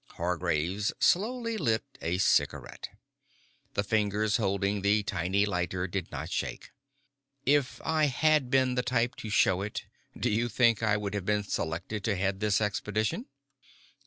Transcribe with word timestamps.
Hargraves 0.13 0.91
slowly 0.99 1.57
lit 1.59 1.83
a 2.01 2.17
cigarette. 2.17 2.89
The 3.75 3.83
fingers 3.83 4.37
holding 4.37 4.81
the 4.81 5.03
tiny 5.03 5.45
lighter 5.45 5.85
did 5.85 6.09
not 6.11 6.31
shake. 6.31 6.71
"If 7.45 7.79
I 7.85 8.05
had 8.05 8.49
been 8.49 8.73
the 8.73 8.81
type 8.81 9.15
to 9.17 9.29
show 9.29 9.61
it, 9.61 9.85
do 10.19 10.31
you 10.31 10.49
think 10.49 10.81
I 10.81 10.97
would 10.97 11.13
have 11.13 11.27
been 11.27 11.43
selected 11.43 12.03
to 12.05 12.15
head 12.15 12.39
this 12.39 12.61
expedition?" 12.61 13.27